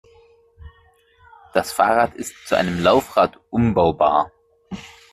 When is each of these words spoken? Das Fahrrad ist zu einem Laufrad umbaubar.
Das 1.53 1.71
Fahrrad 1.71 2.15
ist 2.15 2.33
zu 2.47 2.57
einem 2.57 2.81
Laufrad 2.81 3.37
umbaubar. 3.51 4.31